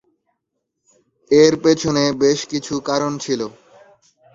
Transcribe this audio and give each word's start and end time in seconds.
এর 1.31 1.53
পেছনে 1.63 2.03
বেশ 2.21 2.39
কিছু 2.51 2.73
কারণ 2.89 3.11
ছিল। 3.23 3.41